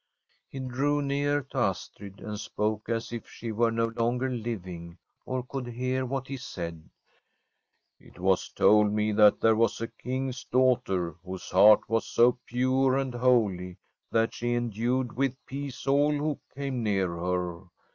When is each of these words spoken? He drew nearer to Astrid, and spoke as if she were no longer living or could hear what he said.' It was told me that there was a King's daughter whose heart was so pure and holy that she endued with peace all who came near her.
He 0.49 0.57
drew 0.57 0.99
nearer 1.03 1.43
to 1.51 1.57
Astrid, 1.59 2.21
and 2.21 2.39
spoke 2.39 2.89
as 2.89 3.13
if 3.13 3.29
she 3.29 3.51
were 3.51 3.69
no 3.69 3.85
longer 3.85 4.31
living 4.31 4.97
or 5.27 5.43
could 5.43 5.67
hear 5.67 6.07
what 6.07 6.27
he 6.27 6.37
said.' 6.37 6.89
It 7.99 8.17
was 8.17 8.49
told 8.49 8.91
me 8.91 9.11
that 9.11 9.39
there 9.41 9.55
was 9.55 9.79
a 9.79 9.87
King's 9.87 10.43
daughter 10.45 11.11
whose 11.23 11.51
heart 11.51 11.87
was 11.87 12.07
so 12.07 12.39
pure 12.47 12.97
and 12.97 13.13
holy 13.13 13.77
that 14.09 14.33
she 14.33 14.55
endued 14.55 15.13
with 15.13 15.35
peace 15.45 15.85
all 15.85 16.11
who 16.13 16.39
came 16.55 16.81
near 16.81 17.09
her. 17.09 17.59